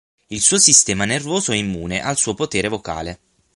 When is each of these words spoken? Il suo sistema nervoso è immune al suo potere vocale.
Il 0.29 0.41
suo 0.41 0.57
sistema 0.57 1.05
nervoso 1.05 1.51
è 1.51 1.55
immune 1.55 2.01
al 2.01 2.17
suo 2.17 2.33
potere 2.33 2.67
vocale. 2.69 3.19